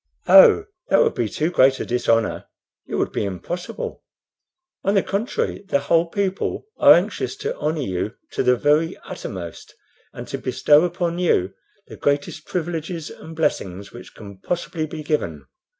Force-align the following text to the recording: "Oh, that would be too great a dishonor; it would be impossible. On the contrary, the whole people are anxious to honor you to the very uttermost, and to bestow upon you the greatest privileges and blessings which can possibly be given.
"Oh, 0.27 0.65
that 0.89 1.03
would 1.03 1.13
be 1.13 1.29
too 1.29 1.51
great 1.51 1.79
a 1.79 1.85
dishonor; 1.85 2.45
it 2.87 2.95
would 2.95 3.11
be 3.11 3.23
impossible. 3.23 4.03
On 4.83 4.95
the 4.95 5.03
contrary, 5.03 5.63
the 5.67 5.77
whole 5.77 6.07
people 6.07 6.65
are 6.77 6.95
anxious 6.95 7.35
to 7.35 7.55
honor 7.57 7.81
you 7.81 8.15
to 8.31 8.41
the 8.41 8.55
very 8.55 8.97
uttermost, 9.05 9.75
and 10.11 10.27
to 10.29 10.39
bestow 10.39 10.85
upon 10.85 11.19
you 11.19 11.53
the 11.85 11.97
greatest 11.97 12.47
privileges 12.47 13.11
and 13.11 13.35
blessings 13.35 13.91
which 13.93 14.15
can 14.15 14.39
possibly 14.39 14.87
be 14.87 15.03
given. 15.03 15.45